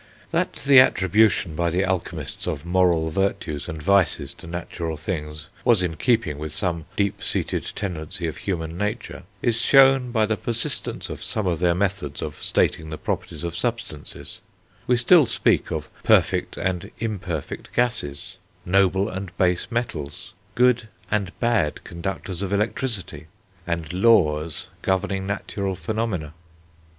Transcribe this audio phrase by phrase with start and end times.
[0.31, 5.83] That the attribution, by the alchemists, of moral virtues and vices to natural things was
[5.83, 11.07] in keeping with some deep seated tendency of human nature, is shown by the persistence
[11.11, 14.39] of some of their methods of stating the properties of substances:
[14.87, 21.83] we still speak of "perfect and imperfect gases," "noble and base metals," "good and bad
[21.83, 23.27] conductors of electricity,"
[23.67, 26.33] and "laws governing natural phenomena."